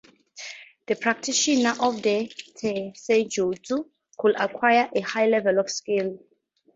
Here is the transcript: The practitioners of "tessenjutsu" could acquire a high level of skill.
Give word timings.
The 0.87 0.95
practitioners 0.95 1.77
of 1.79 1.97
"tessenjutsu" 1.97 3.87
could 4.17 4.35
acquire 4.35 4.89
a 4.95 4.99
high 5.01 5.27
level 5.27 5.59
of 5.59 5.69
skill. 5.69 6.17